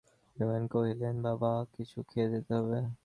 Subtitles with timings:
[0.37, 2.79] হরিমোহিনী কহিলেন, বাবা, তোমাকে কিছু খেয়ে যেতে হবে।